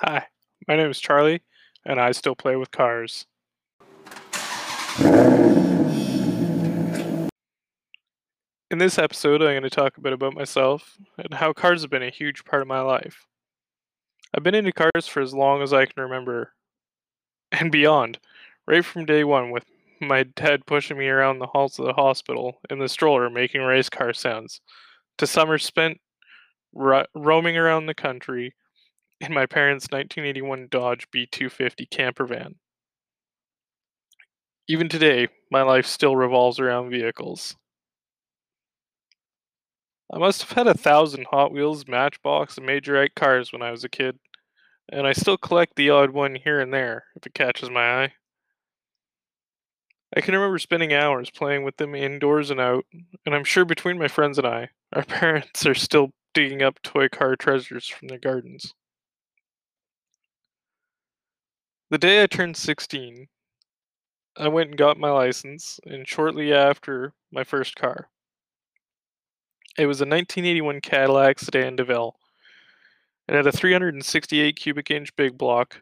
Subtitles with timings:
[0.00, 0.28] Hi,
[0.68, 1.42] my name is Charlie,
[1.84, 3.26] and I still play with cars.
[8.70, 11.90] In this episode, I'm going to talk a bit about myself and how cars have
[11.90, 13.26] been a huge part of my life.
[14.32, 16.52] I've been into cars for as long as I can remember
[17.50, 18.20] and beyond,
[18.68, 19.64] right from day one, with
[20.00, 23.88] my dad pushing me around the halls of the hospital in the stroller making race
[23.88, 24.60] car sounds,
[25.16, 26.00] to summers spent
[26.72, 28.54] ro- roaming around the country
[29.20, 32.56] in my parents' 1981 Dodge B250 camper van.
[34.68, 37.56] Even today, my life still revolves around vehicles.
[40.12, 43.84] I must have had a thousand Hot Wheels, Matchbox, and Majorette cars when I was
[43.84, 44.18] a kid,
[44.90, 48.12] and I still collect the odd one here and there if it catches my eye.
[50.16, 52.86] I can remember spending hours playing with them indoors and out,
[53.26, 57.08] and I'm sure between my friends and I, our parents are still digging up toy
[57.08, 58.74] car treasures from their gardens.
[61.90, 63.28] The day I turned 16,
[64.36, 68.10] I went and got my license, and shortly after, my first car.
[69.78, 72.14] It was a 1981 Cadillac Sedan DeVille.
[73.26, 75.80] It had a 368 cubic inch big block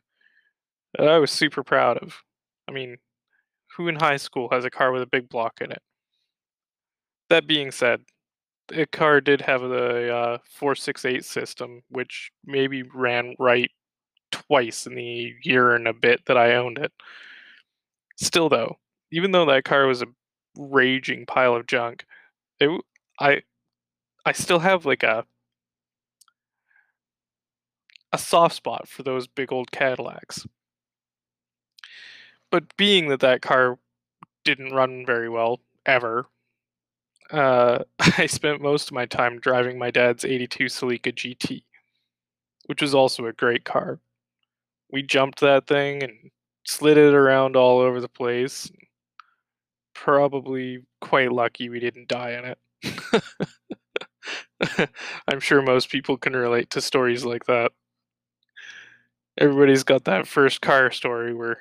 [0.96, 2.22] that I was super proud of.
[2.68, 2.98] I mean,
[3.76, 5.82] who in high school has a car with a big block in it?
[7.30, 8.02] That being said,
[8.68, 13.70] the car did have the uh, 468 system, which maybe ran right
[14.48, 16.92] twice in the year and a bit that I owned it.
[18.16, 18.78] Still, though,
[19.12, 20.06] even though that car was a
[20.56, 22.04] raging pile of junk,
[22.60, 22.70] it,
[23.20, 23.42] I
[24.24, 25.26] I still have like a
[28.12, 30.46] a soft spot for those big old Cadillacs.
[32.50, 33.78] But being that that car
[34.44, 36.28] didn't run very well ever,
[37.30, 41.64] uh, I spent most of my time driving my dad's 82 Celica GT,
[42.66, 44.00] which was also a great car.
[44.90, 46.30] We jumped that thing and
[46.64, 48.70] slid it around all over the place.
[49.94, 52.58] Probably quite lucky we didn't die in it.
[55.28, 57.72] I'm sure most people can relate to stories like that.
[59.38, 61.58] Everybody's got that first car story where,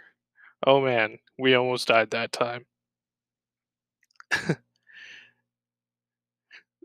[0.65, 2.65] oh man, we almost died that time.
[4.31, 4.57] At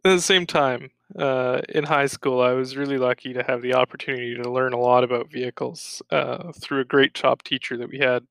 [0.03, 4.34] the same time, uh, in high school, I was really lucky to have the opportunity
[4.37, 8.26] to learn a lot about vehicles uh, through a great shop teacher that we had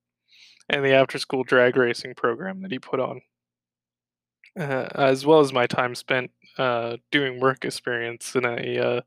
[0.70, 3.20] and the after school drag racing program that he put on,
[4.58, 9.00] uh, as well as my time spent uh, doing work experience in a uh,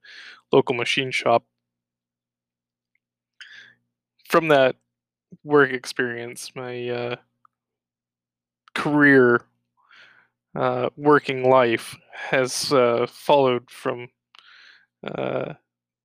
[0.51, 1.45] local machine shop.
[4.27, 4.75] From that
[5.43, 7.15] work experience, my uh,
[8.75, 9.45] career
[10.55, 14.07] uh, working life has uh, followed from
[15.03, 15.53] uh,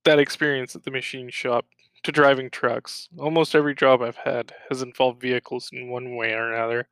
[0.05, 1.67] that experience at the machine shop
[2.03, 3.09] to driving trucks.
[3.19, 6.89] Almost every job I've had has involved vehicles in one way or another.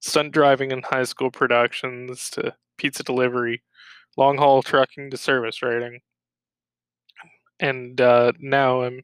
[0.00, 3.62] Stunt driving in high school productions to pizza delivery,
[4.16, 6.00] long haul trucking to service writing.
[7.60, 9.02] And uh, now I'm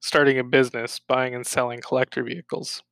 [0.00, 2.82] starting a business buying and selling collector vehicles.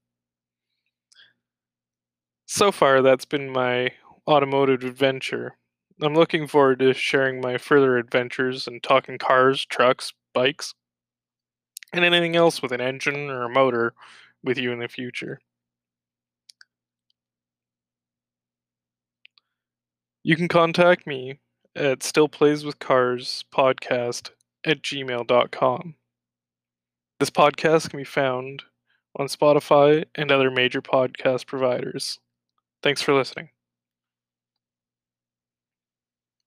[2.46, 3.92] So far, that's been my
[4.28, 5.56] automotive adventure.
[6.02, 10.74] I'm looking forward to sharing my further adventures and talking cars, trucks, bikes,
[11.92, 13.94] and anything else with an engine or a motor
[14.42, 15.40] with you in the future.
[20.22, 21.40] You can contact me
[21.74, 24.30] at Still Plays with Cars podcast
[24.64, 25.94] at gmail.com.
[27.18, 28.64] This podcast can be found
[29.16, 32.18] on Spotify and other major podcast providers.
[32.82, 33.50] Thanks for listening.